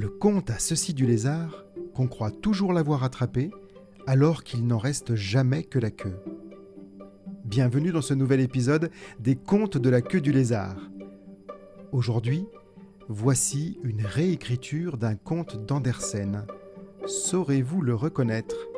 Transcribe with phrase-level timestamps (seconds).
[0.00, 3.50] Le conte a ceci du lézard qu'on croit toujours l'avoir attrapé
[4.06, 6.20] alors qu'il n'en reste jamais que la queue.
[7.44, 10.76] Bienvenue dans ce nouvel épisode des contes de la queue du lézard.
[11.90, 12.46] Aujourd'hui,
[13.08, 16.46] voici une réécriture d'un conte d'Andersen.
[17.04, 18.68] Saurez-vous le reconnaître?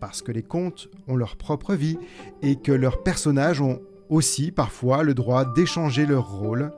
[0.00, 1.98] Parce que les contes ont leur propre vie
[2.40, 6.72] et que leurs personnages ont aussi parfois le droit d'échanger leur rôle,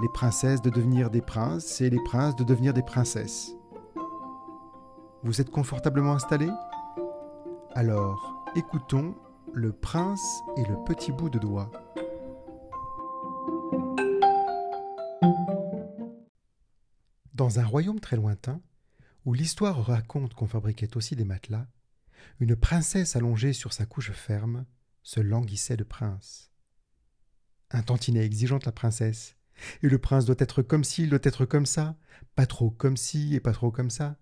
[0.00, 3.54] les princesses de devenir des princes et les princes de devenir des princesses.
[5.22, 6.50] Vous êtes confortablement installés
[7.74, 9.14] Alors, écoutons
[9.52, 11.70] Le prince et le petit bout de doigt.
[17.34, 18.60] Dans un royaume très lointain,
[19.26, 21.66] où l'histoire raconte qu'on fabriquait aussi des matelas,
[22.38, 24.64] une princesse allongée sur sa couche ferme
[25.02, 26.50] se languissait de prince.
[27.70, 29.36] Un tantinet exigeante la princesse,
[29.82, 31.96] et le prince doit être comme ci, il doit être comme ça,
[32.34, 34.18] pas trop comme ci et pas trop comme ça.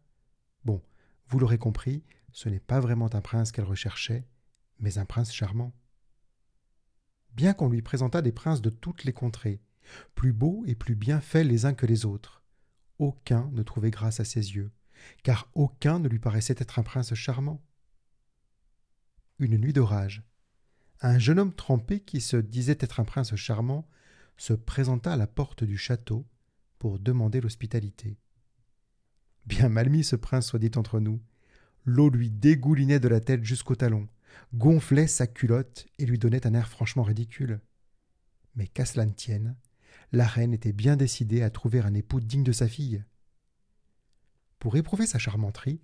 [0.64, 0.82] Bon,
[1.28, 4.26] vous l'aurez compris, ce n'est pas vraiment un prince qu'elle recherchait,
[4.78, 5.74] mais un prince charmant.
[7.32, 9.60] Bien qu'on lui présentât des princes de toutes les contrées,
[10.14, 12.42] plus beaux et plus bien faits les uns que les autres,
[12.98, 14.72] aucun ne trouvait grâce à ses yeux,
[15.22, 17.62] car aucun ne lui paraissait être un prince charmant.
[19.38, 20.24] Une nuit d'orage,
[21.00, 23.88] un jeune homme trempé qui se disait être un prince charmant
[24.38, 26.26] se présenta à la porte du château
[26.78, 28.16] pour demander l'hospitalité.
[29.44, 31.20] Bien mal mis ce prince, soit dit entre nous.
[31.84, 34.08] L'eau lui dégoulinait de la tête jusqu'au talon,
[34.54, 37.60] gonflait sa culotte et lui donnait un air franchement ridicule.
[38.54, 39.56] Mais qu'à cela ne tienne,
[40.12, 43.04] la reine était bien décidée à trouver un époux digne de sa fille.
[44.58, 45.80] Pour éprouver sa charmenterie,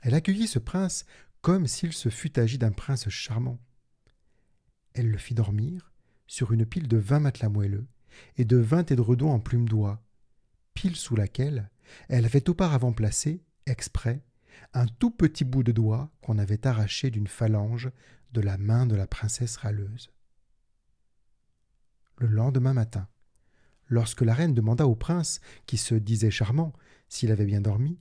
[0.00, 1.04] elle accueillit ce prince
[1.40, 3.58] comme s'il se fût agi d'un prince charmant.
[4.94, 5.91] Elle le fit dormir
[6.32, 7.86] sur une pile de vingt matelas moelleux
[8.38, 10.02] et de vingt édredons en plume d'oie,
[10.72, 11.68] pile sous laquelle
[12.08, 14.24] elle avait auparavant placé, exprès,
[14.72, 17.90] un tout petit bout de doigt qu'on avait arraché d'une phalange
[18.32, 20.10] de la main de la princesse râleuse.
[22.16, 23.08] Le lendemain matin,
[23.88, 26.72] lorsque la reine demanda au prince, qui se disait charmant,
[27.10, 27.98] s'il avait bien dormi,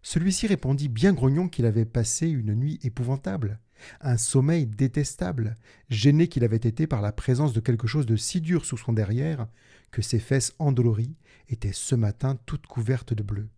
[0.00, 3.60] celui-ci répondit bien grognon qu'il avait passé une nuit épouvantable,
[4.00, 5.56] un sommeil détestable,
[5.88, 8.92] gêné qu'il avait été par la présence de quelque chose de si dur sous son
[8.92, 9.48] derrière
[9.90, 11.16] que ses fesses endolories
[11.48, 13.48] étaient ce matin toutes couvertes de bleu.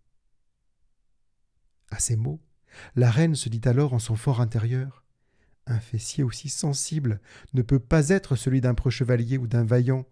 [1.91, 2.41] À ces mots,
[2.95, 5.05] la reine se dit alors en son fort intérieur
[5.67, 7.21] Un fessier aussi sensible
[7.53, 10.07] ne peut pas être celui d'un preux chevalier ou d'un vaillant.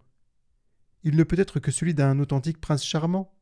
[1.02, 3.34] Il ne peut être que celui d'un authentique prince charmant.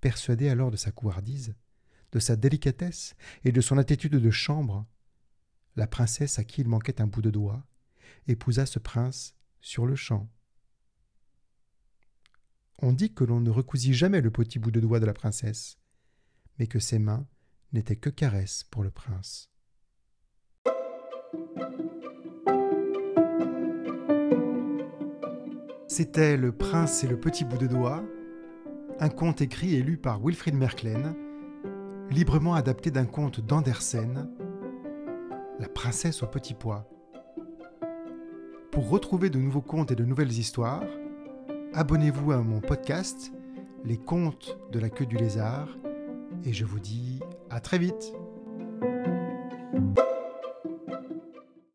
[0.00, 1.54] Persuadée alors de sa couardise,
[2.12, 4.86] de sa délicatesse et de son attitude de chambre,
[5.76, 7.64] la princesse à qui il manquait un bout de doigt
[8.26, 10.28] épousa ce prince sur le champ.
[12.78, 15.78] On dit que l'on ne recousit jamais le petit bout de doigt de la princesse,
[16.58, 17.26] mais que ses mains
[17.72, 19.50] n'étaient que caresses pour le prince.
[25.88, 28.02] C'était Le Prince et le petit bout de doigt,
[29.00, 31.14] un conte écrit et lu par Wilfrid Merklen,
[32.10, 34.28] librement adapté d'un conte d'Andersen,
[35.60, 36.88] La princesse au petit pois.
[38.72, 40.86] Pour retrouver de nouveaux contes et de nouvelles histoires,
[41.72, 43.32] abonnez-vous à mon podcast,
[43.84, 45.68] Les contes de la queue du lézard,
[46.44, 48.12] et je vous dis à très vite.